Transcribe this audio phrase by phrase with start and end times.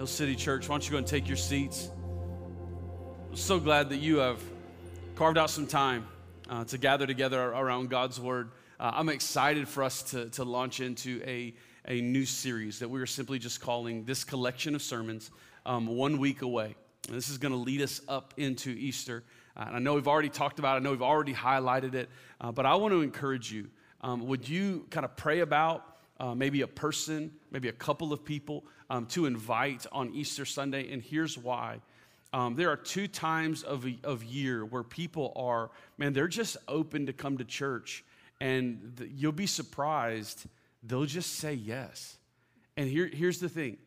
[0.00, 1.90] Hill City Church, why don't you go and take your seats?
[3.28, 4.40] I'm so glad that you have
[5.14, 6.06] carved out some time
[6.48, 8.50] uh, to gather together around God's Word.
[8.80, 11.52] Uh, I'm excited for us to, to launch into a,
[11.86, 15.30] a new series that we are simply just calling this collection of sermons
[15.66, 16.76] um, one week away.
[17.08, 19.22] And this is going to lead us up into Easter.
[19.54, 22.08] Uh, and I know we've already talked about it, I know we've already highlighted it,
[22.40, 23.68] uh, but I want to encourage you.
[24.00, 25.89] Um, would you kind of pray about
[26.20, 30.92] uh, maybe a person, maybe a couple of people um, to invite on Easter Sunday?
[30.92, 31.80] And here's why.
[32.32, 37.06] Um, there are two times of, of year where people are, man, they're just open
[37.06, 38.04] to come to church.
[38.40, 40.46] And you'll be surprised,
[40.84, 42.16] they'll just say yes.
[42.76, 43.78] And here, here's the thing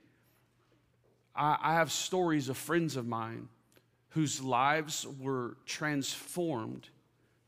[1.36, 3.48] I, I have stories of friends of mine
[4.10, 6.90] whose lives were transformed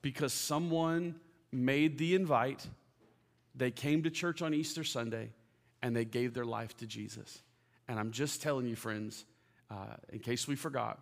[0.02, 1.16] because someone
[1.52, 2.67] made the invite,
[3.55, 5.30] they came to church on Easter Sunday,
[5.82, 7.41] and they gave their life to Jesus.
[7.88, 9.26] And I'm just telling you, friends,
[9.70, 11.00] uh, in case we forgot,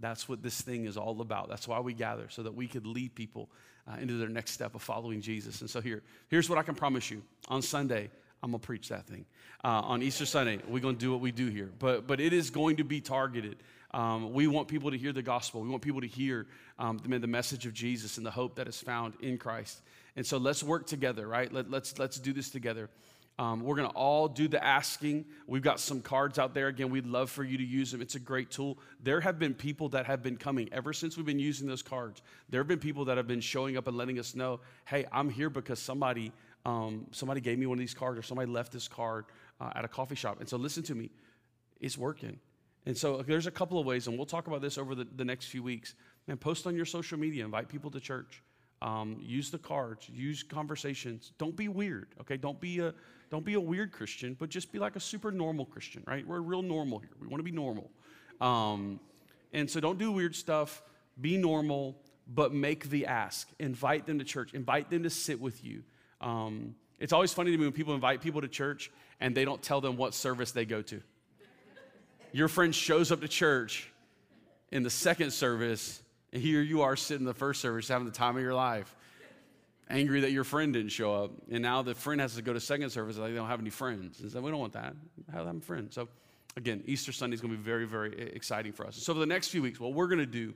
[0.00, 1.48] that's what this thing is all about.
[1.48, 3.50] That's why we gather, so that we could lead people
[3.86, 5.60] uh, into their next step of following Jesus.
[5.60, 7.22] And so here, here's what I can promise you.
[7.48, 8.10] On Sunday,
[8.42, 9.24] I'm gonna preach that thing.
[9.62, 11.70] Uh, on Easter Sunday, we're gonna do what we do here.
[11.78, 13.56] But but it is going to be targeted.
[13.94, 15.60] Um, we want people to hear the gospel.
[15.60, 16.46] We want people to hear
[16.78, 19.82] um, the, the message of Jesus and the hope that is found in Christ.
[20.16, 21.52] And so let's work together, right?
[21.52, 22.88] Let, let's let's do this together.
[23.38, 25.24] Um, we're going to all do the asking.
[25.46, 26.68] We've got some cards out there.
[26.68, 28.02] Again, we'd love for you to use them.
[28.02, 28.78] It's a great tool.
[29.02, 32.20] There have been people that have been coming ever since we've been using those cards.
[32.50, 35.30] There have been people that have been showing up and letting us know, hey, I'm
[35.30, 36.30] here because somebody,
[36.66, 39.24] um, somebody gave me one of these cards or somebody left this card
[39.60, 40.38] uh, at a coffee shop.
[40.40, 41.10] And so listen to me,
[41.80, 42.38] it's working.
[42.84, 45.24] And so there's a couple of ways, and we'll talk about this over the, the
[45.24, 45.94] next few weeks.
[46.26, 48.42] Man, post on your social media, invite people to church.
[48.80, 51.32] Um, use the cards, use conversations.
[51.38, 52.36] Don't be weird, okay?
[52.36, 52.92] Don't be a
[53.30, 56.26] don't be a weird Christian, but just be like a super normal Christian, right?
[56.26, 57.12] We're real normal here.
[57.18, 57.90] We want to be normal.
[58.42, 59.00] Um,
[59.54, 60.82] and so don't do weird stuff.
[61.18, 61.96] Be normal,
[62.26, 63.48] but make the ask.
[63.58, 64.52] Invite them to church.
[64.52, 65.82] Invite them to sit with you.
[66.20, 69.62] Um, it's always funny to me when people invite people to church and they don't
[69.62, 71.02] tell them what service they go to.
[72.32, 73.90] Your friend shows up to church
[74.70, 78.12] in the second service, and here you are sitting in the first service having the
[78.12, 78.94] time of your life
[79.92, 81.30] angry that your friend didn't show up.
[81.50, 83.18] And now the friend has to go to second service.
[83.18, 84.20] Like they don't have any friends.
[84.20, 84.94] And so we don't want that.
[85.32, 85.94] Have them friends.
[85.94, 86.08] So
[86.56, 88.96] again, Easter Sunday is going to be very, very exciting for us.
[88.96, 90.54] So for the next few weeks, what we're going to do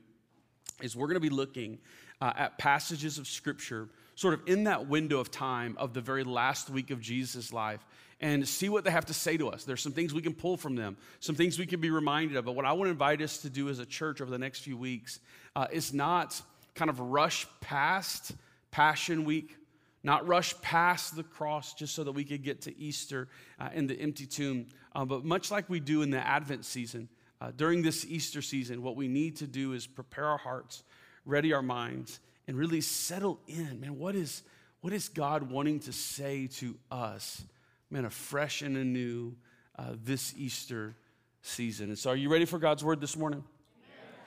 [0.83, 1.79] is we're going to be looking
[2.21, 6.25] uh, at passages of Scripture sort of in that window of time of the very
[6.25, 7.85] last week of Jesus' life
[8.21, 9.65] and see what they have to say to us.
[9.65, 12.45] There's some things we can pull from them, some things we can be reminded of.
[12.45, 14.61] But what I want to invite us to do as a church over the next
[14.61, 15.21] few weeks
[15.55, 16.41] uh, is not
[16.75, 18.33] kind of rush past
[18.71, 19.57] Passion Week,
[20.03, 23.29] not rush past the cross just so that we could get to Easter
[23.59, 24.67] uh, in the empty tomb.
[24.95, 27.09] Uh, but much like we do in the Advent season,
[27.41, 30.85] uh, during this Easter season, what we need to do is prepare our hearts,
[31.25, 33.81] ready our minds, and really settle in.
[33.81, 34.43] Man, what is,
[34.81, 37.43] what is God wanting to say to us,
[37.91, 39.35] man, afresh and anew
[39.79, 40.97] uh, this Easter
[41.43, 41.89] season?
[41.89, 43.45] And so, are you ready for God's word this morning?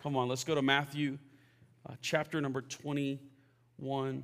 [0.03, 1.18] Come on, let's go to Matthew
[1.88, 4.24] uh, chapter number 21.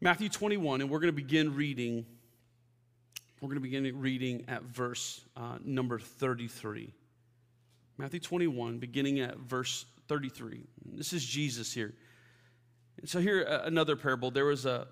[0.00, 2.04] Matthew 21, and we're going to begin reading.
[3.40, 6.92] We're going to begin reading at verse uh, number 33.
[7.98, 10.64] Matthew 21, beginning at verse 33.
[10.84, 11.94] This is Jesus here.
[12.98, 14.30] And so, here, uh, another parable.
[14.30, 14.86] There was a,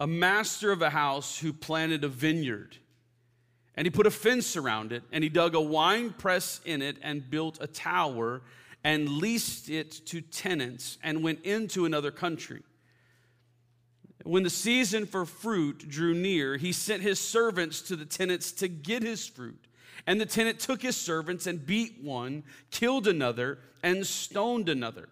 [0.00, 2.76] a master of a house who planted a vineyard,
[3.74, 6.98] and he put a fence around it, and he dug a wine press in it,
[7.02, 8.42] and built a tower,
[8.84, 12.62] and leased it to tenants, and went into another country.
[14.24, 18.68] When the season for fruit drew near, he sent his servants to the tenants to
[18.68, 19.64] get his fruit.
[20.06, 25.08] And the tenant took his servants and beat one, killed another, and stoned another.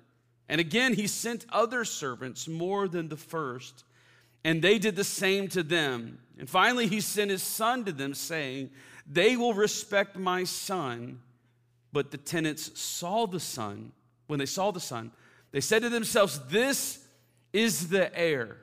[0.48, 3.84] And again he sent other servants more than the first,
[4.46, 6.20] and they did the same to them.
[6.38, 8.70] And finally he sent his son to them, saying,
[9.04, 11.18] They will respect my son.
[11.92, 13.90] But the tenants saw the son.
[14.28, 15.10] When they saw the son,
[15.50, 17.04] they said to themselves, This
[17.52, 18.58] is the heir.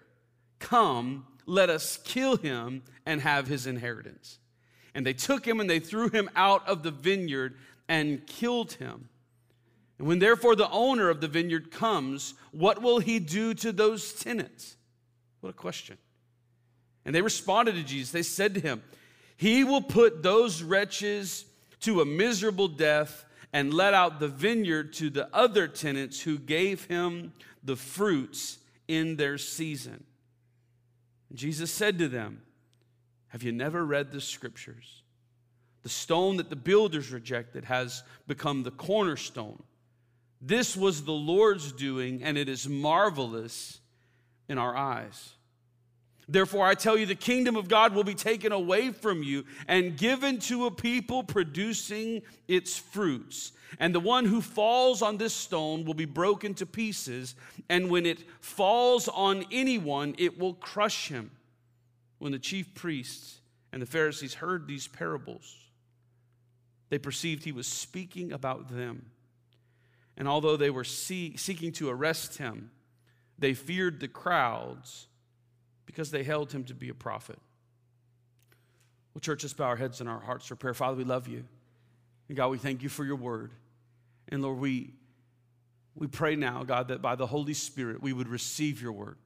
[0.60, 4.40] Come, let us kill him and have his inheritance.
[4.96, 7.58] And they took him and they threw him out of the vineyard
[7.90, 9.10] and killed him.
[10.00, 14.14] And when therefore the owner of the vineyard comes, what will he do to those
[14.14, 14.78] tenants?
[15.44, 15.98] What a question.
[17.04, 18.14] And they responded to Jesus.
[18.14, 18.82] They said to him,
[19.36, 21.44] He will put those wretches
[21.82, 26.86] to a miserable death and let out the vineyard to the other tenants who gave
[26.86, 28.58] him the fruits
[28.88, 30.06] in their season.
[31.34, 32.42] Jesus said to them,
[33.28, 35.02] Have you never read the scriptures?
[35.82, 39.62] The stone that the builders rejected has become the cornerstone.
[40.40, 43.82] This was the Lord's doing, and it is marvelous
[44.48, 45.34] in our eyes.
[46.28, 49.98] Therefore, I tell you, the kingdom of God will be taken away from you and
[49.98, 53.52] given to a people producing its fruits.
[53.80, 57.36] And the one who falls on this stone will be broken to pieces,
[57.70, 61.32] and when it falls on anyone, it will crush him.
[62.20, 63.42] When the chief priests
[63.74, 65.58] and the Pharisees heard these parables,
[66.90, 69.08] they perceived he was speaking about them.
[70.16, 72.70] And although they were see- seeking to arrest him,
[73.44, 75.08] they feared the crowds
[75.86, 77.38] because they held him to be a prophet.
[79.14, 80.74] Well, church, let's bow our heads and our hearts for prayer.
[80.74, 81.44] Father, we love you.
[82.30, 83.52] And God, we thank you for your word.
[84.30, 84.94] And Lord, we,
[85.94, 89.18] we pray now, God, that by the Holy Spirit we would receive your word.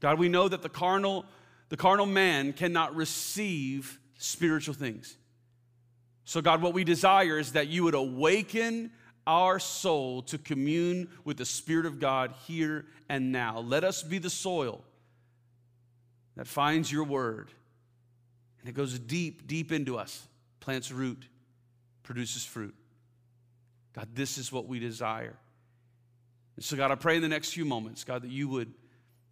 [0.00, 1.24] God, we know that the carnal,
[1.70, 5.16] the carnal man cannot receive spiritual things.
[6.26, 8.90] So, God, what we desire is that you would awaken
[9.26, 13.58] our soul to commune with the Spirit of God here and now.
[13.60, 14.84] Let us be the soil
[16.36, 17.50] that finds your word
[18.66, 20.26] and it goes deep, deep into us,
[20.58, 21.28] plants root,
[22.02, 22.74] produces fruit.
[23.94, 25.36] God, this is what we desire.
[26.56, 28.74] And so, God, I pray in the next few moments, God, that you would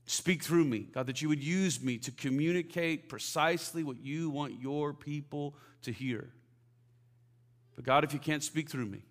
[0.07, 4.61] speak through me, God, that you would use me to communicate precisely what you want
[4.61, 6.31] your people to hear.
[7.75, 9.03] But, God, if you can't speak through me,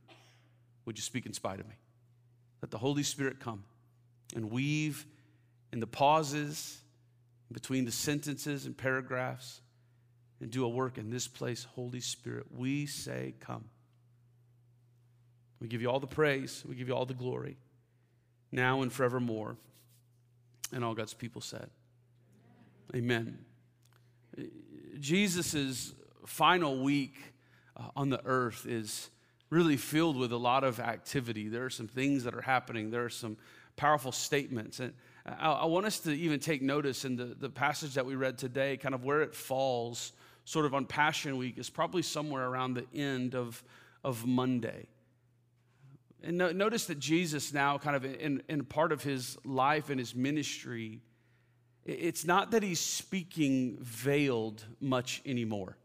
[0.85, 1.75] would you speak in spite of me?
[2.61, 3.63] Let the Holy Spirit come
[4.35, 5.05] and weave
[5.71, 6.79] in the pauses
[7.51, 9.61] between the sentences and paragraphs
[10.39, 12.45] and do a work in this place, Holy Spirit.
[12.55, 13.65] We say, Come.
[15.59, 17.57] We give you all the praise, we give you all the glory,
[18.51, 19.55] now and forevermore.
[20.73, 21.69] And all God's people said,
[22.95, 23.37] Amen.
[24.99, 25.93] Jesus'
[26.25, 27.15] final week
[27.77, 29.09] uh, on the earth is
[29.53, 31.47] really filled with a lot of activity.
[31.47, 33.37] There are some things that are happening, there are some
[33.75, 34.79] powerful statements.
[34.79, 34.93] And
[35.25, 38.37] I, I want us to even take notice in the, the passage that we read
[38.37, 40.11] today, kind of where it falls,
[40.45, 43.63] sort of on Passion Week, is probably somewhere around the end of,
[44.03, 44.87] of Monday.
[46.23, 49.99] And no, notice that Jesus now, kind of in, in part of his life and
[49.99, 51.01] his ministry,
[51.85, 55.77] it's not that he's speaking veiled much anymore.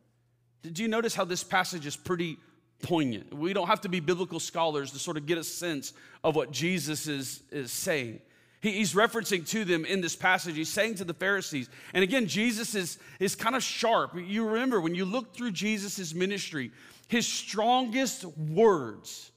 [0.63, 2.39] Did you notice how this passage is pretty
[2.83, 3.33] poignant?
[3.35, 5.93] We don't have to be biblical scholars to sort of get a sense
[6.23, 8.21] of what Jesus is, is saying.
[8.61, 10.57] He's referencing to them in this passage.
[10.57, 14.17] He's saying to the Pharisees, and again, Jesus is, is kind of sharp.
[14.17, 16.73] You remember when you look through Jesus' ministry,
[17.07, 19.31] his strongest words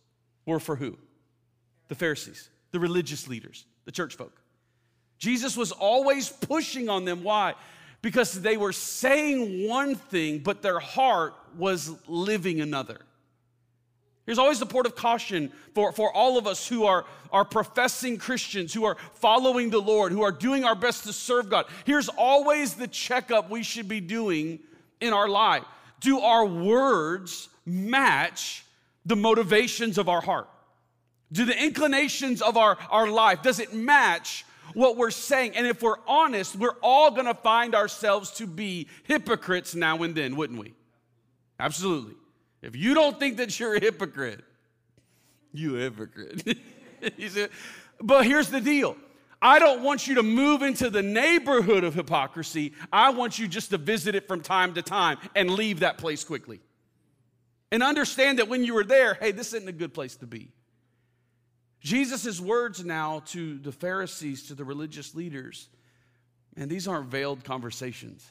[0.46, 0.98] were for who?
[1.88, 4.42] The Pharisees, the religious leaders, the church folk.
[5.20, 7.24] Jesus was always pushing on them.
[7.24, 7.54] Why?
[8.02, 13.02] Because they were saying one thing, but their heart was living another.
[14.25, 18.18] Here's always the port of caution for, for all of us who are, are professing
[18.18, 21.65] Christians, who are following the Lord, who are doing our best to serve God.
[21.85, 24.59] Here's always the checkup we should be doing
[25.00, 25.63] in our life.
[26.00, 28.63] Do our words match
[29.06, 30.47] the motivations of our heart?
[31.31, 35.56] Do the inclinations of our, our life, does it match what we're saying?
[35.56, 40.35] And if we're honest, we're all gonna find ourselves to be hypocrites now and then,
[40.35, 40.73] wouldn't we?
[41.59, 42.15] Absolutely.
[42.62, 44.44] If you don't think that you're a hypocrite,
[45.52, 46.57] you hypocrite.
[47.18, 47.50] he said,
[48.00, 48.95] but here's the deal.
[49.42, 52.74] I don't want you to move into the neighborhood of hypocrisy.
[52.94, 56.24] I want you just to visit it from time to time and leave that place
[56.24, 56.62] quickly.
[57.71, 60.52] And understand that when you were there, hey, this isn't a good place to be.
[61.80, 65.68] Jesus' words now to the Pharisees, to the religious leaders,
[66.56, 68.30] and these aren't veiled conversations.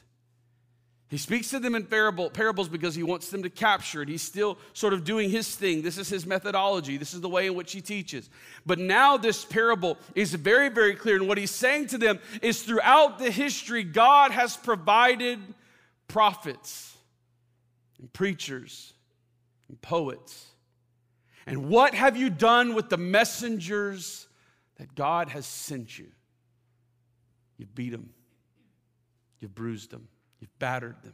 [1.11, 4.07] He speaks to them in parable, parables because he wants them to capture it.
[4.07, 5.81] He's still sort of doing his thing.
[5.81, 6.95] This is his methodology.
[6.95, 8.29] This is the way in which he teaches.
[8.65, 11.17] But now this parable is very, very clear.
[11.17, 15.39] And what he's saying to them is throughout the history, God has provided
[16.07, 16.95] prophets
[17.99, 18.93] and preachers
[19.67, 20.45] and poets.
[21.45, 24.29] And what have you done with the messengers
[24.77, 26.07] that God has sent you?
[27.57, 28.11] You've beat them,
[29.41, 30.07] you've bruised them.
[30.41, 31.13] You've battered them.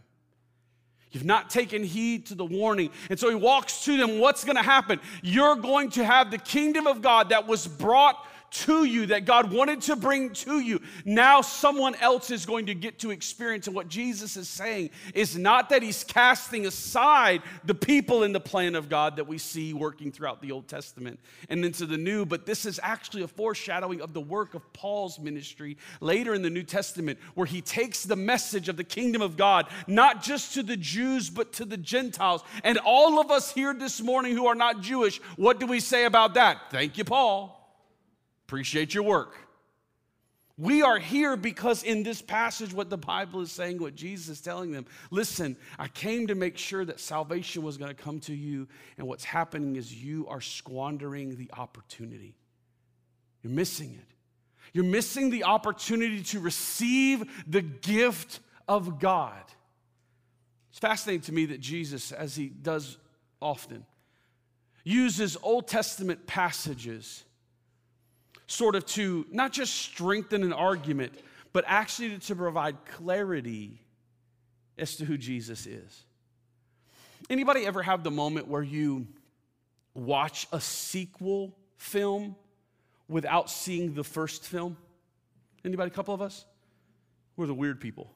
[1.12, 2.90] You've not taken heed to the warning.
[3.10, 4.20] And so he walks to them.
[4.20, 5.00] What's going to happen?
[5.22, 9.52] You're going to have the kingdom of God that was brought to you that God
[9.52, 13.68] wanted to bring to you, now someone else is going to get to experience.
[13.68, 18.40] And what Jesus is saying is not that he's casting aside the people in the
[18.40, 22.26] plan of God that we see working throughout the Old Testament and into the New,
[22.26, 26.50] but this is actually a foreshadowing of the work of Paul's ministry later in the
[26.50, 30.64] New Testament, where he takes the message of the kingdom of God, not just to
[30.64, 32.44] the Jews, but to the Gentiles.
[32.64, 36.06] And all of us here this morning who are not Jewish, what do we say
[36.06, 36.72] about that?
[36.72, 37.57] Thank you, Paul.
[38.48, 39.36] Appreciate your work.
[40.58, 44.42] We are here because in this passage, what the Bible is saying, what Jesus is
[44.42, 48.34] telling them, listen, I came to make sure that salvation was going to come to
[48.34, 52.36] you, and what's happening is you are squandering the opportunity.
[53.44, 54.16] You're missing it.
[54.74, 59.44] You're missing the opportunity to receive the gift of God.
[60.72, 62.98] It's fascinating to me that Jesus, as he does
[63.42, 63.86] often,
[64.86, 67.26] uses Old Testament passages
[68.48, 71.14] sort of to not just strengthen an argument,
[71.54, 73.82] but actually to provide clarity
[74.78, 76.04] as to who Jesus is.
[77.30, 79.08] Anybody ever have the moment where you
[79.94, 82.36] watch a sequel film
[83.10, 84.78] without seeing the first film?
[85.66, 86.46] Anybody, a couple of us?
[87.36, 88.14] We're the weird people.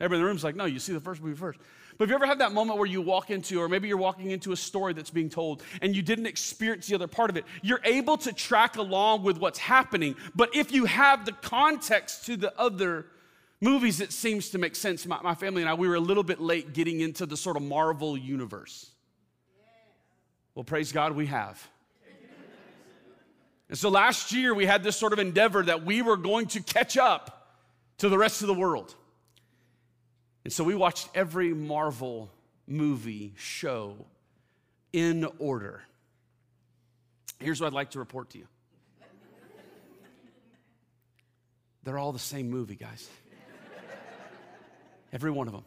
[0.00, 1.60] Everybody in the room's like, no, you see the first movie first.
[2.00, 4.30] But have you ever had that moment where you walk into, or maybe you're walking
[4.30, 7.44] into a story that's being told and you didn't experience the other part of it?
[7.60, 12.38] You're able to track along with what's happening, but if you have the context to
[12.38, 13.04] the other
[13.60, 15.04] movies, it seems to make sense.
[15.04, 17.58] My, my family and I, we were a little bit late getting into the sort
[17.58, 18.88] of Marvel universe.
[20.54, 21.62] Well, praise God, we have.
[23.68, 26.62] And so last year, we had this sort of endeavor that we were going to
[26.62, 27.58] catch up
[27.98, 28.94] to the rest of the world.
[30.44, 32.30] And so we watched every Marvel
[32.66, 33.94] movie show
[34.92, 35.82] in order.
[37.38, 38.46] Here's what I'd like to report to you
[41.82, 43.08] they're all the same movie, guys.
[45.12, 45.64] Every one of them.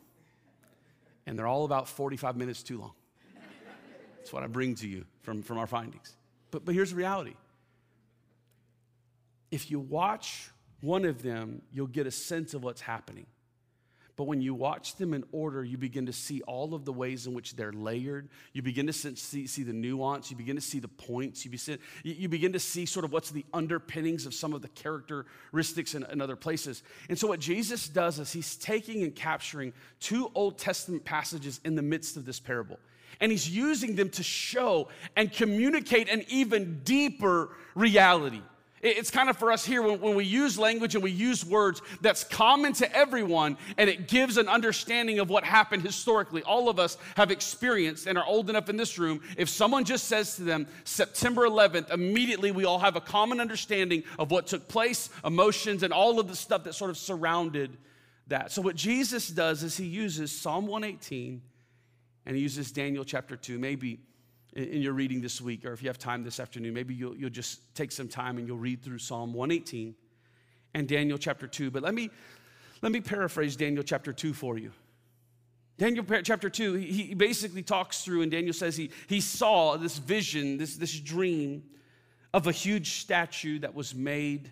[1.25, 2.93] And they're all about 45 minutes too long.
[4.17, 6.15] That's what I bring to you from, from our findings.
[6.51, 7.33] But, but here's the reality
[9.51, 10.49] if you watch
[10.81, 13.25] one of them, you'll get a sense of what's happening.
[14.15, 17.25] But when you watch them in order, you begin to see all of the ways
[17.25, 18.29] in which they're layered.
[18.53, 20.29] You begin to see, see the nuance.
[20.29, 21.43] You begin to see the points.
[21.43, 21.51] You,
[22.03, 26.05] you begin to see sort of what's the underpinnings of some of the characteristics in,
[26.11, 26.83] in other places.
[27.09, 31.73] And so, what Jesus does is he's taking and capturing two Old Testament passages in
[31.73, 32.77] the midst of this parable.
[33.19, 38.41] And he's using them to show and communicate an even deeper reality.
[38.83, 41.81] It's kind of for us here when, when, we use language and we use words
[42.01, 46.43] that's common to everyone and it gives an understanding of what happened historically.
[46.43, 49.21] All of us have experienced and are old enough in this room.
[49.37, 54.03] If someone just says to them, September 11th, immediately we all have a common understanding
[54.19, 57.77] of what took place, emotions, and all of the stuff that sort of surrounded
[58.27, 58.51] that.
[58.51, 61.41] So, what Jesus does is he uses Psalm 118
[62.25, 63.57] and he uses Daniel chapter 2.
[63.59, 64.01] Maybe
[64.55, 67.29] in your reading this week, or if you have time this afternoon, maybe you'll, you'll
[67.29, 69.95] just take some time and you'll read through Psalm 118
[70.73, 71.71] and Daniel chapter 2.
[71.71, 72.09] But let me,
[72.81, 74.71] let me paraphrase Daniel chapter 2 for you.
[75.77, 80.57] Daniel chapter 2, he basically talks through, and Daniel says he, he saw this vision,
[80.57, 81.63] this, this dream
[82.31, 84.51] of a huge statue that was made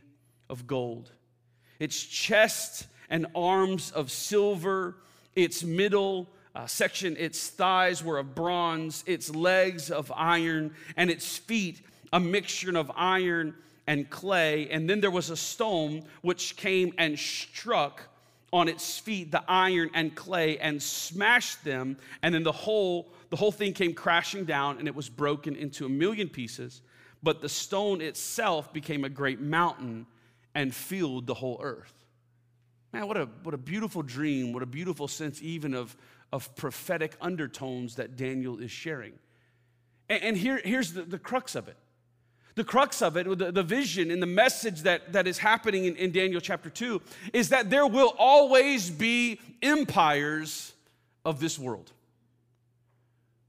[0.50, 1.12] of gold.
[1.80, 4.98] Its chest and arms of silver,
[5.36, 11.38] its middle uh, section, its thighs were of bronze, its legs of iron, and its
[11.38, 11.82] feet
[12.14, 13.56] a mixture of iron
[13.88, 14.70] and clay.
[14.70, 18.04] And then there was a stone which came and struck
[18.54, 21.98] on its feet the iron and clay and smashed them.
[22.22, 25.86] And then the whole, the whole thing came crashing down and it was broken into
[25.86, 26.82] a million pieces.
[27.24, 30.06] But the stone itself became a great mountain
[30.54, 31.94] and filled the whole earth.
[32.92, 35.96] Man, what a, what a beautiful dream, what a beautiful sense, even of,
[36.32, 39.14] of prophetic undertones that Daniel is sharing.
[40.10, 41.78] And, and here, here's the, the crux of it.
[42.56, 45.96] The crux of it, the, the vision and the message that, that is happening in,
[45.96, 47.02] in Daniel chapter 2,
[47.34, 50.74] is that there will always be empires
[51.24, 51.92] of this world.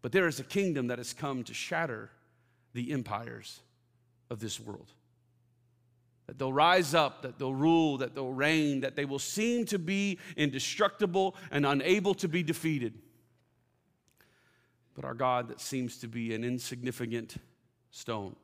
[0.02, 2.10] But there is a kingdom that has come to shatter
[2.74, 3.60] the empires
[4.30, 4.92] of this world
[6.26, 9.78] that they'll rise up, that they'll rule, that they'll reign, that they will seem to
[9.78, 12.94] be indestructible and unable to be defeated.
[14.94, 17.36] But our God, that seems to be an insignificant
[17.90, 18.36] stone,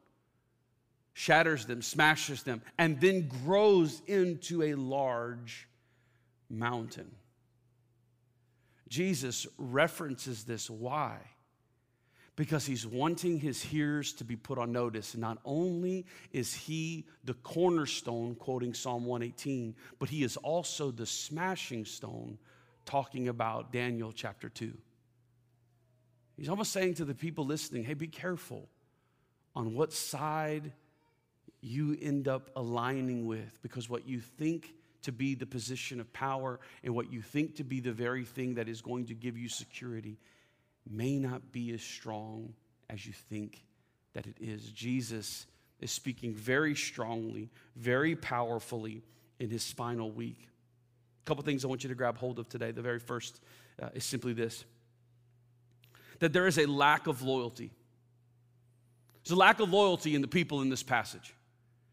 [1.13, 5.69] shatters them, smashes them, and then grows into a large
[6.51, 7.11] mountain.
[8.89, 10.71] Jesus references this.
[10.71, 11.19] Why?
[12.39, 15.17] Because he's wanting his hearers to be put on notice.
[15.17, 21.85] Not only is he the cornerstone, quoting Psalm 118, but he is also the smashing
[21.85, 22.39] stone,
[22.85, 24.73] talking about Daniel chapter 2.
[26.37, 28.69] He's almost saying to the people listening, hey, be careful
[29.57, 30.71] on what side
[31.61, 36.61] you end up aligning with, because what you think to be the position of power
[36.85, 39.49] and what you think to be the very thing that is going to give you
[39.49, 40.19] security
[40.91, 42.55] may not be as strong
[42.91, 43.65] as you think
[44.15, 44.71] that it is.
[44.71, 45.47] Jesus
[45.81, 49.03] is speaking very strongly, very powerfully
[49.39, 50.49] in his final week.
[51.25, 52.73] A couple things I want you to grab hold of today.
[52.73, 53.41] The very first
[53.81, 54.65] uh, is simply this
[56.21, 57.71] that there is a lack of loyalty.
[59.23, 61.33] There's a lack of loyalty in the people in this passage.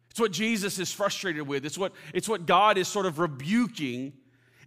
[0.09, 1.63] It's what Jesus is frustrated with.
[1.63, 4.13] It's what, it's what God is sort of rebuking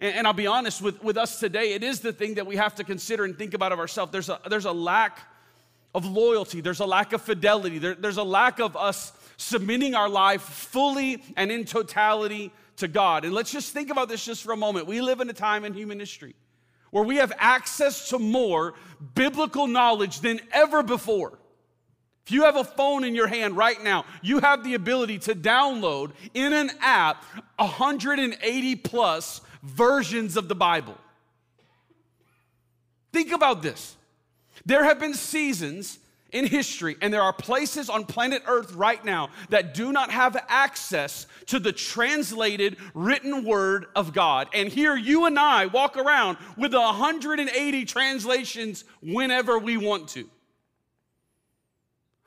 [0.00, 2.56] and, and I'll be honest with, with us today, it is the thing that we
[2.56, 4.12] have to consider and think about of ourselves.
[4.12, 5.20] There's a, there's a lack
[5.94, 10.08] of loyalty, there's a lack of fidelity, there, there's a lack of us submitting our
[10.08, 13.24] life fully and in totality to God.
[13.24, 14.86] And let's just think about this just for a moment.
[14.86, 16.34] We live in a time in human history
[16.90, 18.74] where we have access to more
[19.14, 21.38] biblical knowledge than ever before.
[22.26, 25.34] If you have a phone in your hand right now, you have the ability to
[25.34, 27.24] download in an app
[27.56, 30.96] 180 plus versions of the Bible.
[33.12, 33.96] Think about this.
[34.66, 35.98] There have been seasons
[36.30, 40.36] in history, and there are places on planet Earth right now that do not have
[40.48, 44.48] access to the translated written word of God.
[44.52, 50.28] And here you and I walk around with 180 translations whenever we want to.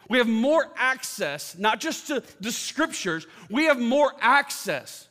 [0.09, 5.07] We have more access, not just to the scriptures, we have more access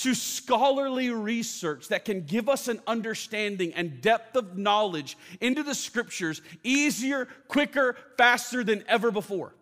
[0.00, 5.74] to scholarly research that can give us an understanding and depth of knowledge into the
[5.74, 9.54] scriptures easier, quicker, faster than ever before.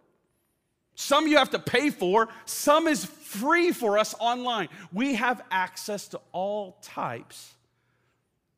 [0.94, 4.68] Some you have to pay for, some is free for us online.
[4.92, 7.54] We have access to all types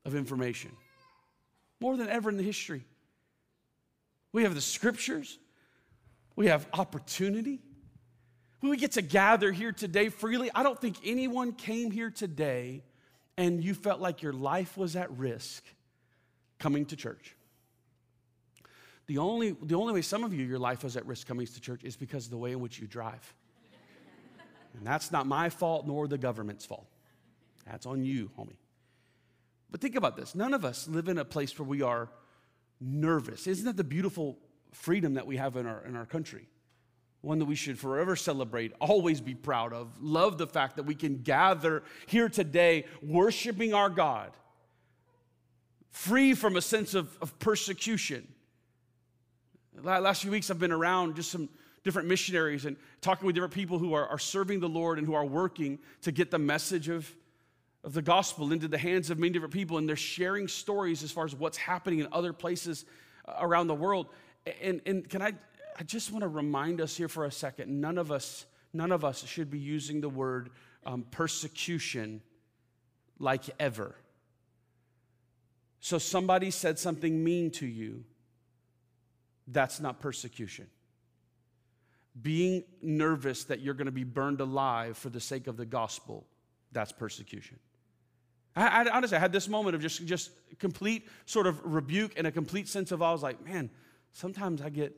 [0.04, 0.72] of information,
[1.80, 2.84] more than ever in the history.
[4.32, 5.38] We have the scriptures,
[6.36, 7.60] we have opportunity,
[8.68, 10.50] we get to gather here today freely.
[10.54, 12.82] I don't think anyone came here today
[13.38, 15.64] and you felt like your life was at risk
[16.58, 17.34] coming to church.
[19.06, 21.60] The only, the only way some of you, your life was at risk coming to
[21.60, 23.34] church is because of the way in which you drive.
[24.76, 26.86] And that's not my fault nor the government's fault.
[27.66, 28.56] That's on you, homie.
[29.70, 32.08] But think about this none of us live in a place where we are
[32.80, 33.46] nervous.
[33.46, 34.38] Isn't that the beautiful
[34.72, 36.48] freedom that we have in our, in our country?
[37.22, 39.88] One that we should forever celebrate, always be proud of.
[40.00, 44.30] Love the fact that we can gather here today worshiping our God,
[45.90, 48.26] free from a sense of, of persecution.
[49.82, 51.48] Last few weeks, I've been around just some
[51.84, 55.14] different missionaries and talking with different people who are, are serving the Lord and who
[55.14, 57.10] are working to get the message of,
[57.84, 59.78] of the gospel into the hands of many different people.
[59.78, 62.84] And they're sharing stories as far as what's happening in other places
[63.26, 64.08] uh, around the world.
[64.62, 65.32] And, and can I
[65.78, 69.04] I just want to remind us here for a second none of us, none of
[69.04, 70.50] us should be using the word
[70.84, 72.22] um, persecution
[73.18, 73.94] like ever.
[75.80, 78.04] So somebody said something mean to you,
[79.46, 80.66] that's not persecution.
[82.20, 86.26] Being nervous that you're going to be burned alive for the sake of the gospel,
[86.72, 87.58] that's persecution.
[88.54, 92.26] I, I, honestly, I had this moment of just, just complete sort of rebuke and
[92.26, 93.70] a complete sense of I was like, man,
[94.12, 94.94] sometimes I get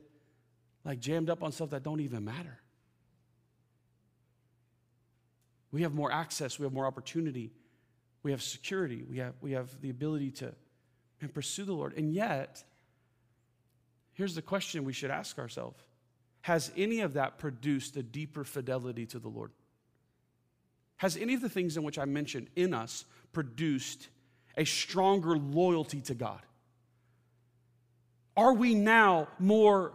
[0.85, 2.59] like jammed up on stuff that don't even matter.
[5.71, 7.51] We have more access, we have more opportunity,
[8.21, 10.53] we have security, we have, we have the ability to
[11.23, 11.97] and pursue the Lord.
[11.97, 12.63] And yet,
[14.13, 15.81] here's the question we should ask ourselves
[16.41, 19.51] Has any of that produced a deeper fidelity to the Lord?
[20.97, 24.09] Has any of the things in which I mentioned in us produced
[24.55, 26.41] a stronger loyalty to God?
[28.37, 29.93] Are we now more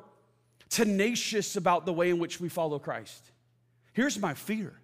[0.70, 3.33] tenacious about the way in which we follow Christ.
[3.92, 4.74] Here's my fear.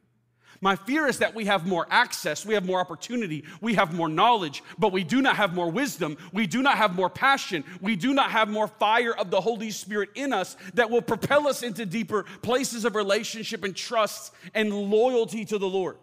[0.60, 4.08] My fear is that we have more access, we have more opportunity, we have more
[4.08, 7.96] knowledge, but we do not have more wisdom, we do not have more passion, we
[7.96, 11.62] do not have more fire of the Holy Spirit in us that will propel us
[11.62, 15.98] into deeper places of relationship and trust and loyalty to the Lord.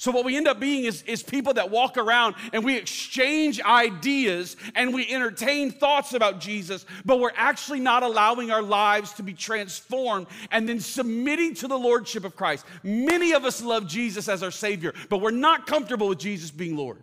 [0.00, 3.60] So, what we end up being is, is people that walk around and we exchange
[3.60, 9.22] ideas and we entertain thoughts about Jesus, but we're actually not allowing our lives to
[9.22, 12.64] be transformed and then submitting to the Lordship of Christ.
[12.82, 16.78] Many of us love Jesus as our Savior, but we're not comfortable with Jesus being
[16.78, 17.02] Lord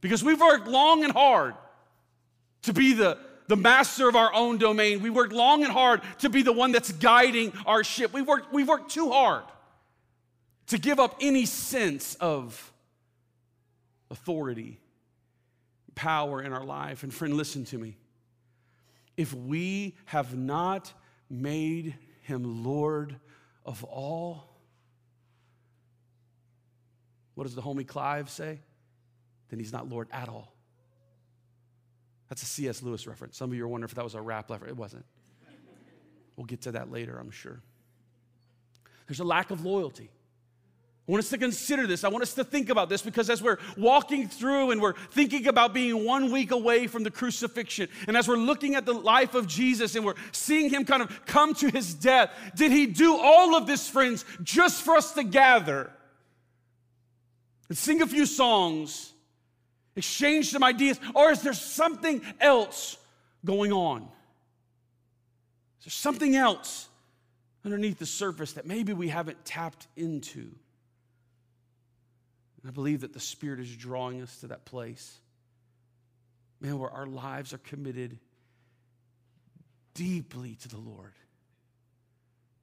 [0.00, 1.54] because we've worked long and hard
[2.62, 5.02] to be the, the master of our own domain.
[5.02, 8.14] We worked long and hard to be the one that's guiding our ship.
[8.14, 9.44] We worked, we've worked too hard
[10.70, 12.72] to give up any sense of
[14.08, 14.78] authority,
[15.96, 17.02] power in our life.
[17.02, 17.96] And friend, listen to me.
[19.16, 20.92] If we have not
[21.28, 23.16] made him Lord
[23.66, 24.48] of all,
[27.34, 28.60] what does the homie Clive say?
[29.48, 30.54] Then he's not Lord at all.
[32.28, 32.80] That's a C.S.
[32.80, 33.36] Lewis reference.
[33.36, 34.70] Some of you are wondering if that was a rap reference.
[34.70, 35.04] It wasn't.
[36.36, 37.60] We'll get to that later, I'm sure.
[39.08, 40.10] There's a lack of loyalty.
[41.10, 42.04] I want us to consider this.
[42.04, 45.48] I want us to think about this because as we're walking through and we're thinking
[45.48, 49.34] about being one week away from the crucifixion, and as we're looking at the life
[49.34, 53.18] of Jesus and we're seeing him kind of come to his death, did he do
[53.20, 55.90] all of this, friends, just for us to gather
[57.68, 59.12] and sing a few songs,
[59.96, 62.96] exchange some ideas, or is there something else
[63.44, 64.02] going on?
[65.80, 66.88] Is there something else
[67.64, 70.52] underneath the surface that maybe we haven't tapped into?
[72.62, 75.18] And I believe that the Spirit is drawing us to that place,
[76.60, 78.18] man, where our lives are committed
[79.94, 81.12] deeply to the Lord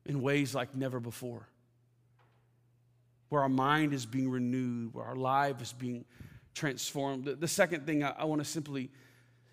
[0.05, 1.47] in ways like never before.
[3.29, 6.05] Where our mind is being renewed, where our life is being
[6.53, 7.25] transformed.
[7.25, 8.89] The, second thing I, I want to simply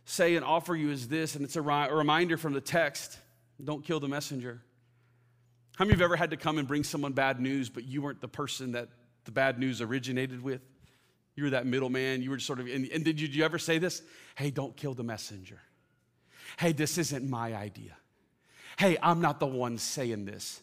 [0.05, 3.19] say and offer you is this, and it's a, ri- a reminder from the text
[3.63, 4.61] don't kill the messenger.
[5.77, 7.85] How many of you have ever had to come and bring someone bad news, but
[7.85, 8.89] you weren't the person that
[9.25, 10.61] the bad news originated with.
[11.37, 12.23] You were that middleman.
[12.23, 14.03] You were sort of, and, and did, you, did you ever say this?
[14.37, 15.61] Hey, don't kill the messenger.
[16.59, 17.97] Hey, this isn't my idea.
[18.79, 20.63] Hey, I'm not the one saying this,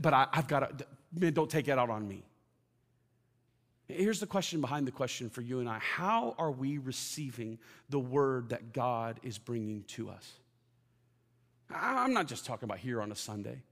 [0.00, 0.86] but I, have got to,
[1.18, 2.24] man, don't take it out on me.
[3.86, 7.58] Here's the question behind the question for you and I How are we receiving
[7.90, 10.32] the word that God is bringing to us?
[11.70, 13.62] I'm not just talking about here on a Sunday.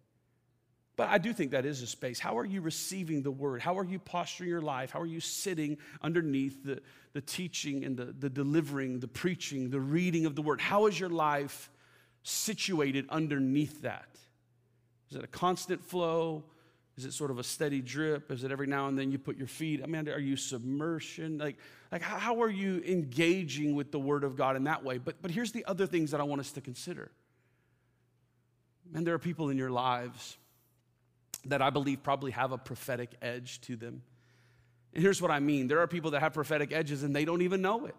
[0.96, 2.20] But I do think that is a space.
[2.20, 3.62] How are you receiving the word?
[3.62, 4.90] How are you posturing your life?
[4.90, 6.83] How are you sitting underneath the,
[7.14, 10.61] the teaching and the, the delivering, the preaching, the reading of the word?
[10.61, 11.70] How is your life
[12.22, 14.09] situated underneath that?
[15.11, 16.44] Is it a constant flow?
[16.98, 18.31] Is it sort of a steady drip?
[18.31, 19.81] Is it every now and then you put your feet?
[19.83, 21.38] I mean, are you submersion?
[21.38, 21.57] Like,
[21.90, 24.98] like how are you engaging with the word of God in that way?
[24.98, 27.11] But, but here's the other things that I want us to consider.
[28.94, 30.37] And there are people in your lives
[31.46, 34.02] that I believe probably have a prophetic edge to them.
[34.94, 37.42] And here's what I mean there are people that have prophetic edges and they don't
[37.42, 37.94] even know it.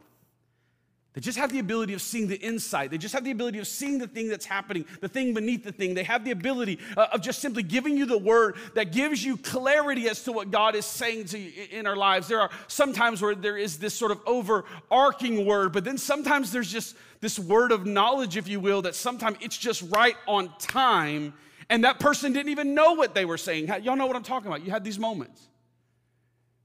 [1.13, 2.89] They just have the ability of seeing the insight.
[2.89, 5.71] They just have the ability of seeing the thing that's happening, the thing beneath the
[5.71, 5.93] thing.
[5.93, 9.37] They have the ability uh, of just simply giving you the word that gives you
[9.37, 12.27] clarity as to what God is saying to you in our lives.
[12.27, 16.71] There are sometimes where there is this sort of overarching word, but then sometimes there's
[16.71, 21.35] just this word of knowledge, if you will, that sometimes it's just right on time
[21.73, 23.67] and that person didn't even know what they were saying.
[23.81, 24.63] Y'all know what I'm talking about.
[24.63, 25.41] You had these moments.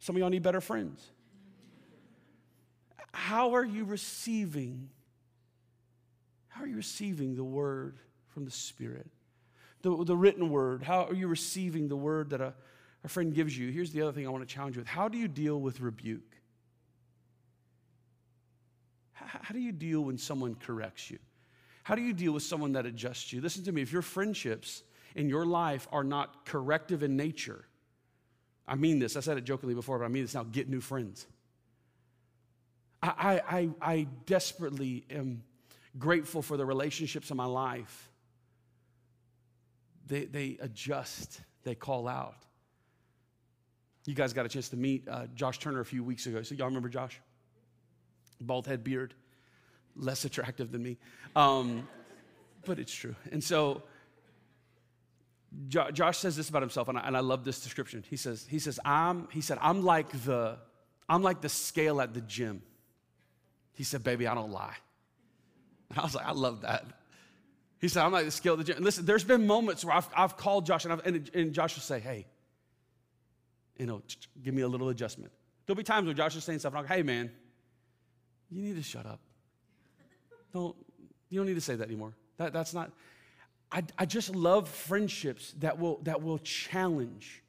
[0.01, 1.03] Some of y'all need better friends.
[3.14, 4.90] How are you receiving?
[6.49, 9.07] How are you receiving the word from the Spirit?
[9.81, 10.83] The, the written word.
[10.83, 12.53] How are you receiving the word that a,
[13.03, 13.71] a friend gives you?
[13.71, 14.88] Here's the other thing I want to challenge you with.
[14.88, 16.37] How do you deal with rebuke?
[19.14, 21.18] How, how do you deal when someone corrects you?
[21.83, 23.40] How do you deal with someone that adjusts you?
[23.40, 24.83] Listen to me, if your friendships
[25.19, 27.65] in your life are not corrective in nature,
[28.69, 30.81] I mean this, I said it jokingly before, but I mean this now get new
[30.81, 31.27] friends.
[33.03, 35.43] I, I, I desperately am
[35.99, 38.11] grateful for the relationships in my life.
[40.07, 42.37] They, they adjust, they call out.
[44.07, 46.43] You guys got a chance to meet uh, Josh Turner a few weeks ago.
[46.43, 47.21] So, y'all remember Josh?
[48.41, 49.15] Bald head, beard,
[49.97, 50.97] less attractive than me.
[51.37, 51.87] Um,
[52.65, 53.17] but it's true.
[53.33, 53.83] And so,
[55.69, 58.05] jo- Josh says this about himself, and I, and I love this description.
[58.09, 60.59] He says, he says, I'm, he said, I'm like the,
[61.09, 62.63] I'm like the scale at the gym.
[63.75, 64.77] He said, baby, I don't lie.
[65.91, 66.85] And I was like, I love that.
[67.81, 68.77] He said, I'm like the scale at the gym.
[68.77, 71.83] And listen, there's been moments where I've, I've called Josh and, and, and, Josh will
[71.83, 72.27] say, hey,
[73.79, 74.03] you know,
[74.43, 75.33] give me a little adjustment.
[75.65, 77.31] There'll be times where Josh is saying stuff, and I'm like, hey, man,
[78.51, 79.21] you need to shut up.
[80.53, 80.75] Don't,
[81.29, 82.15] you don't need to say that anymore.
[82.39, 82.91] That, that's not,
[83.71, 87.43] I, I just love friendships that will, that will challenge.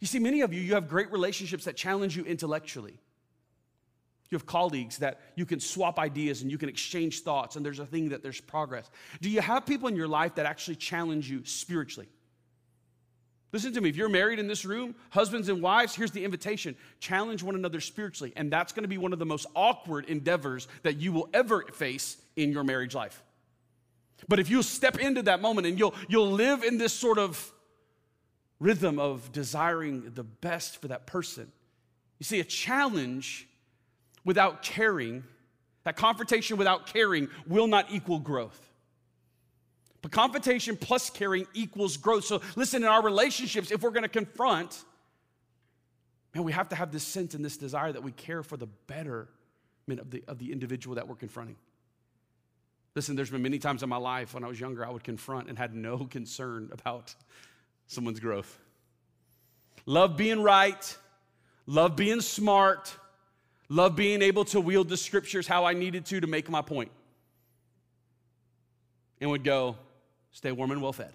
[0.00, 2.98] You see, many of you, you have great relationships that challenge you intellectually.
[4.30, 7.78] You have colleagues that you can swap ideas and you can exchange thoughts, and there's
[7.78, 8.90] a thing that there's progress.
[9.20, 12.08] Do you have people in your life that actually challenge you spiritually?
[13.52, 13.88] Listen to me.
[13.88, 17.80] If you're married in this room, husbands and wives, here's the invitation challenge one another
[17.80, 18.32] spiritually.
[18.36, 22.16] And that's to be one of the most awkward endeavors that you will ever face
[22.34, 23.22] in your marriage life.
[24.28, 27.52] But if you step into that moment and you'll, you'll live in this sort of
[28.58, 31.50] rhythm of desiring the best for that person,
[32.18, 33.46] you see, a challenge
[34.24, 35.22] without caring,
[35.84, 38.60] that confrontation without caring will not equal growth.
[40.02, 42.24] But confrontation plus caring equals growth.
[42.24, 44.84] So listen, in our relationships, if we're gonna confront,
[46.34, 48.66] man, we have to have this sense and this desire that we care for the
[48.66, 49.28] betterment
[49.98, 51.56] of the, of the individual that we're confronting.
[52.96, 55.50] Listen, there's been many times in my life when I was younger, I would confront
[55.50, 57.14] and had no concern about
[57.86, 58.58] someone's growth.
[59.84, 60.96] Love being right,
[61.66, 62.96] love being smart,
[63.68, 66.90] love being able to wield the scriptures how I needed to to make my point.
[69.20, 69.76] And would go,
[70.32, 71.12] stay warm and well fed.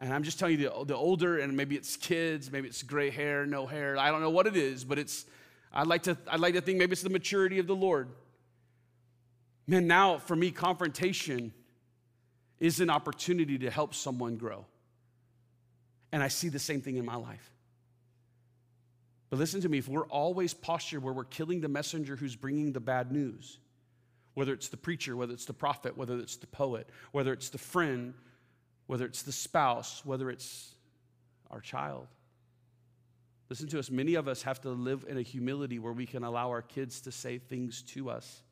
[0.00, 3.08] And I'm just telling you, the, the older, and maybe it's kids, maybe it's gray
[3.08, 5.24] hair, no hair, I don't know what it is, but it's,
[5.72, 8.08] I'd like to, I'd like to think maybe it's the maturity of the Lord.
[9.66, 11.52] Man, now for me, confrontation
[12.58, 14.66] is an opportunity to help someone grow.
[16.12, 17.50] And I see the same thing in my life.
[19.30, 22.72] But listen to me, if we're always postured where we're killing the messenger who's bringing
[22.72, 23.58] the bad news,
[24.34, 27.58] whether it's the preacher, whether it's the prophet, whether it's the poet, whether it's the
[27.58, 28.14] friend,
[28.86, 30.74] whether it's the spouse, whether it's
[31.50, 32.08] our child.
[33.48, 36.24] Listen to us, many of us have to live in a humility where we can
[36.24, 38.42] allow our kids to say things to us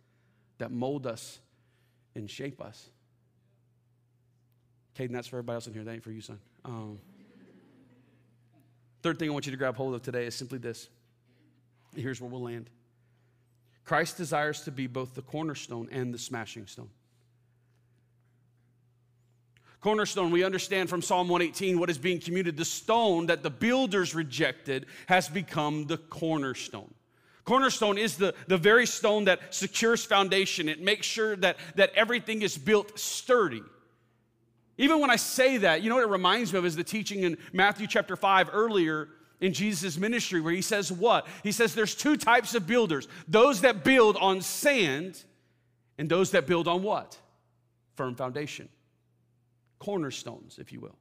[0.60, 1.38] that mold us
[2.14, 2.88] and shape us.
[4.98, 5.84] Caden, that's for everybody else in here.
[5.84, 6.38] That ain't for you, son.
[6.64, 6.98] Um,
[9.02, 10.88] third thing I want you to grab hold of today is simply this.
[11.96, 12.70] Here's where we'll land.
[13.84, 16.90] Christ desires to be both the cornerstone and the smashing stone.
[19.80, 22.56] Cornerstone, we understand from Psalm 118 what is being commuted.
[22.58, 26.92] The stone that the builders rejected has become the cornerstone.
[27.44, 30.68] Cornerstone is the, the very stone that secures foundation.
[30.68, 33.62] It makes sure that, that everything is built sturdy.
[34.78, 37.22] Even when I say that, you know what it reminds me of is the teaching
[37.22, 39.08] in Matthew chapter 5 earlier
[39.40, 41.26] in Jesus' ministry, where he says, What?
[41.42, 45.22] He says there's two types of builders those that build on sand,
[45.98, 47.18] and those that build on what?
[47.94, 48.68] Firm foundation.
[49.78, 50.96] Cornerstones, if you will.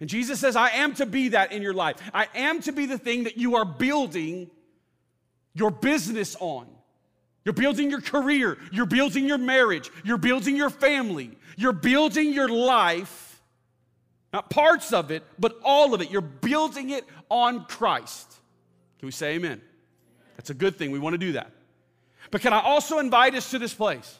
[0.00, 1.96] And Jesus says, I am to be that in your life.
[2.14, 4.50] I am to be the thing that you are building
[5.54, 6.66] your business on.
[7.44, 12.48] You're building your career, you're building your marriage, you're building your family, you're building your
[12.48, 13.42] life,
[14.32, 16.10] not parts of it, but all of it.
[16.10, 18.30] You're building it on Christ.
[18.98, 19.60] Can we say amen?
[20.36, 20.90] That's a good thing.
[20.90, 21.50] We want to do that.
[22.30, 24.18] But can I also invite us to this place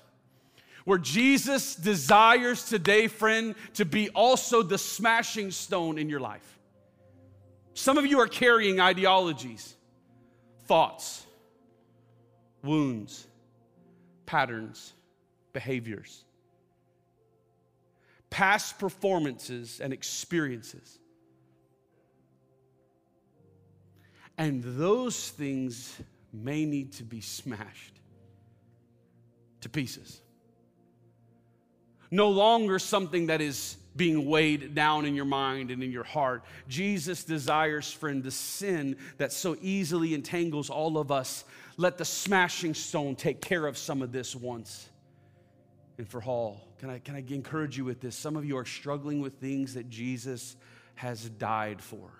[0.84, 6.58] where Jesus desires today, friend, to be also the smashing stone in your life?
[7.74, 9.76] Some of you are carrying ideologies
[10.70, 11.26] thoughts,
[12.62, 13.26] wounds,
[14.24, 14.92] patterns,
[15.52, 16.22] behaviors,
[18.30, 21.00] past performances and experiences.
[24.38, 25.92] And those things
[26.32, 27.98] may need to be smashed
[29.62, 30.20] to pieces.
[32.12, 36.44] No longer something that is being weighed down in your mind and in your heart.
[36.68, 41.44] Jesus desires, friend, the sin that so easily entangles all of us.
[41.76, 44.88] Let the smashing stone take care of some of this once
[45.98, 46.68] and for all.
[46.78, 48.16] Can I, can I encourage you with this?
[48.16, 50.56] Some of you are struggling with things that Jesus
[50.94, 52.10] has died for.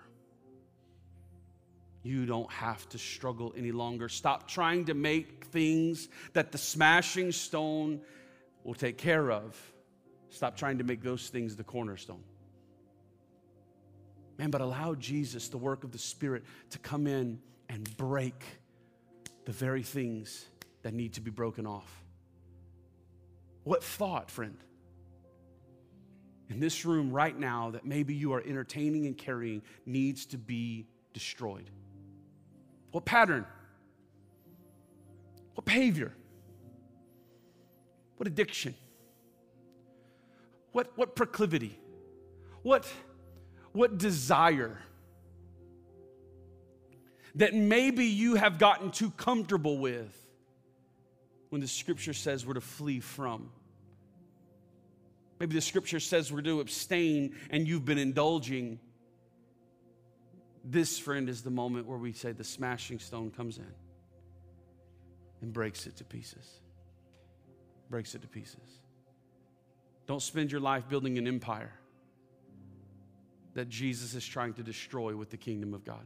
[2.03, 4.09] You don't have to struggle any longer.
[4.09, 8.01] Stop trying to make things that the smashing stone
[8.63, 9.55] will take care of
[10.31, 12.23] Stop trying to make those things the cornerstone.
[14.39, 17.39] Man, but allow Jesus, the work of the Spirit, to come in
[17.69, 18.43] and break
[19.45, 20.45] the very things
[20.83, 22.03] that need to be broken off.
[23.65, 24.57] What thought, friend,
[26.49, 30.87] in this room right now that maybe you are entertaining and carrying needs to be
[31.13, 31.69] destroyed?
[32.91, 33.45] What pattern?
[35.55, 36.13] What behavior?
[38.15, 38.75] What addiction?
[40.71, 41.77] What, what proclivity?
[42.63, 42.85] What,
[43.71, 44.79] what desire?
[47.35, 50.17] That maybe you have gotten too comfortable with
[51.49, 53.49] when the scripture says we're to flee from.
[55.39, 58.79] Maybe the scripture says we're to abstain and you've been indulging.
[60.63, 63.73] This, friend, is the moment where we say the smashing stone comes in
[65.41, 66.59] and breaks it to pieces.
[67.89, 68.80] Breaks it to pieces.
[70.07, 71.71] Don't spend your life building an empire
[73.53, 76.05] that Jesus is trying to destroy with the kingdom of God.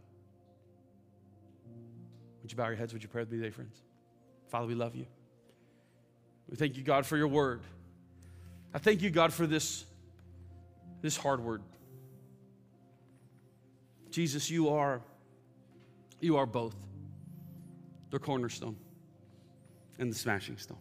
[2.42, 2.94] Would you bow your heads?
[2.94, 3.82] Would you pray with me today, friends?
[4.50, 5.06] Father, we love you.
[6.50, 7.62] We thank you, God, for your word.
[8.74, 9.86] I thank you, God, for this,
[11.02, 11.62] this hard word.
[14.12, 15.02] Jesus, you are,
[16.20, 16.76] you are both
[18.12, 18.76] the cornerstone
[19.98, 20.78] and the smashing stone.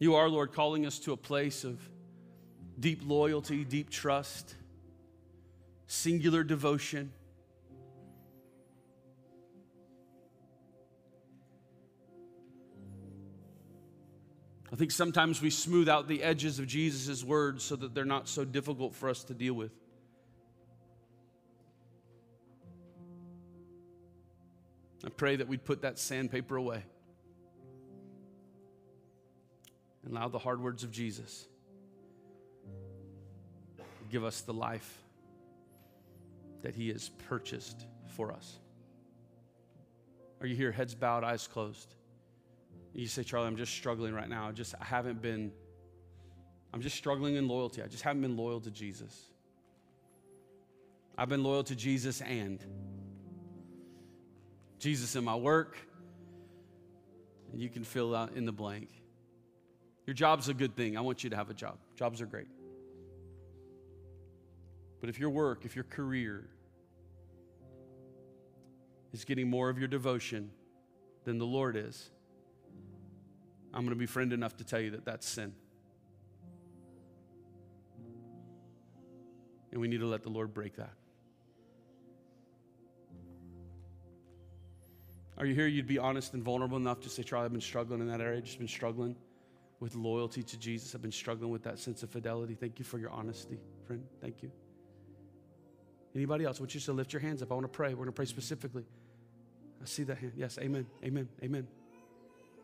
[0.00, 1.78] You are, Lord, calling us to a place of
[2.80, 4.54] deep loyalty, deep trust,
[5.86, 7.12] singular devotion.
[14.72, 18.26] I think sometimes we smooth out the edges of Jesus' words so that they're not
[18.26, 19.72] so difficult for us to deal with.
[25.04, 26.84] I pray that we'd put that sandpaper away
[30.04, 31.46] and allow the hard words of Jesus
[34.10, 34.98] give us the life
[36.62, 38.58] that He has purchased for us.
[40.40, 41.94] Are you here, heads bowed, eyes closed?
[42.92, 44.48] You say, Charlie, I'm just struggling right now.
[44.48, 45.52] I just I haven't been,
[46.74, 47.82] I'm just struggling in loyalty.
[47.82, 49.26] I just haven't been loyal to Jesus.
[51.16, 52.64] I've been loyal to Jesus and
[54.78, 55.76] Jesus in my work.
[57.52, 58.88] And you can fill out in the blank.
[60.10, 60.96] Your job's a good thing.
[60.98, 61.78] I want you to have a job.
[61.94, 62.48] Jobs are great.
[65.00, 66.48] But if your work, if your career
[69.12, 70.50] is getting more of your devotion
[71.22, 72.10] than the Lord is,
[73.72, 75.52] I'm going to be friend enough to tell you that that's sin.
[79.70, 80.94] And we need to let the Lord break that.
[85.38, 85.68] Are you here?
[85.68, 88.40] You'd be honest and vulnerable enough to say, Charlie, I've been struggling in that area,
[88.40, 89.14] just been struggling
[89.80, 90.94] with loyalty to Jesus.
[90.94, 92.54] I've been struggling with that sense of fidelity.
[92.54, 94.04] Thank you for your honesty, friend.
[94.20, 94.50] Thank you.
[96.14, 96.58] Anybody else?
[96.58, 97.50] I want you to lift your hands up.
[97.50, 97.90] I want to pray.
[97.90, 98.84] We're going to pray specifically.
[99.82, 100.32] I see that hand.
[100.36, 100.86] Yes, amen.
[101.04, 101.28] Amen.
[101.42, 101.66] Amen.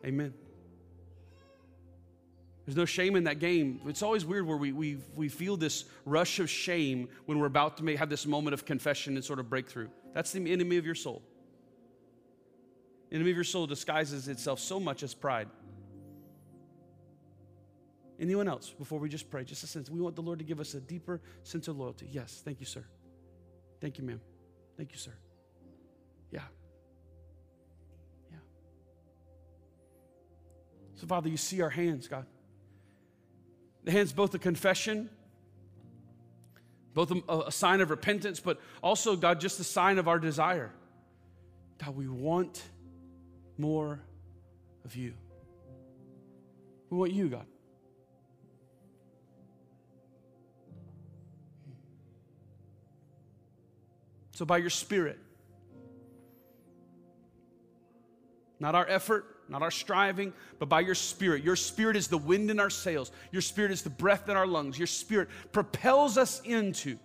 [0.05, 0.33] Amen.
[2.65, 3.79] There's no shame in that game.
[3.87, 7.77] It's always weird where we, we, we feel this rush of shame when we're about
[7.77, 9.87] to make, have this moment of confession and sort of breakthrough.
[10.13, 11.23] That's the enemy of your soul.
[13.09, 15.47] enemy of your soul disguises itself so much as pride.
[18.19, 19.43] Anyone else before we just pray?
[19.43, 19.89] Just a sense.
[19.89, 22.07] We want the Lord to give us a deeper sense of loyalty.
[22.11, 22.83] Yes, thank you, sir.
[23.79, 24.19] Thank you, ma'am.
[24.75, 25.13] Thank you, sir.
[26.31, 26.41] Yeah.
[28.31, 28.37] Yeah.
[30.95, 32.25] So, Father, you see our hands, God.
[33.83, 35.09] The hands, both a confession,
[36.93, 40.73] both a, a sign of repentance, but also, God, just a sign of our desire.
[41.77, 42.63] God, we want
[43.59, 43.99] more
[44.83, 45.13] of you.
[46.89, 47.45] We want you, God.
[54.37, 55.17] So, by your Spirit,
[58.59, 61.43] not our effort, not our striving, but by your Spirit.
[61.43, 64.45] Your Spirit is the wind in our sails, your Spirit is the breath in our
[64.45, 64.77] lungs.
[64.77, 66.99] Your Spirit propels us into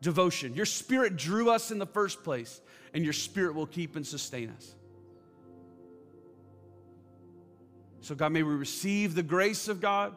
[0.00, 0.52] devotion.
[0.54, 2.60] Your Spirit drew us in the first place,
[2.92, 4.74] and your Spirit will keep and sustain us.
[8.00, 10.16] So, God, may we receive the grace of God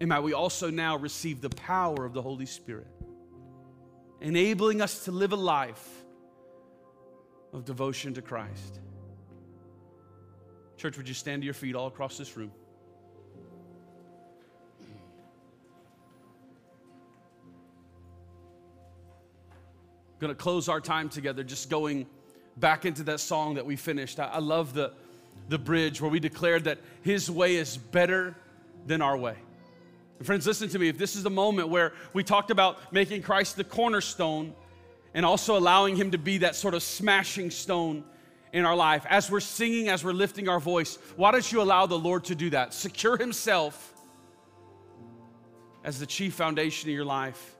[0.00, 2.86] And might we also now receive the power of the Holy Spirit,
[4.20, 6.04] enabling us to live a life
[7.52, 8.80] of devotion to Christ.
[10.76, 12.52] Church, would you stand to your feet all across this room?
[20.18, 22.06] going to close our time together just going
[22.56, 24.18] back into that song that we finished.
[24.18, 24.92] I, I, love the,
[25.48, 28.36] the bridge where we declared that His way is better
[28.86, 29.36] than our way.
[30.18, 30.88] And friends, listen to me.
[30.88, 34.54] If this is the moment where we talked about making Christ the cornerstone
[35.14, 38.04] and also allowing Him to be that sort of smashing stone
[38.52, 41.86] in our life, as we're singing, as we're lifting our voice, why don't you allow
[41.86, 42.74] the Lord to do that?
[42.74, 43.94] Secure Himself
[45.84, 47.56] as the chief foundation of your life,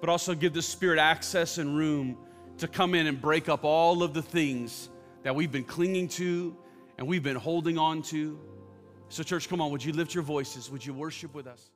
[0.00, 2.16] but also give the Spirit access and room
[2.58, 4.88] to come in and break up all of the things
[5.22, 6.56] that we've been clinging to
[6.96, 8.38] and we've been holding on to
[9.08, 10.70] so, church, come on, would you lift your voices?
[10.70, 11.70] Would you worship with us?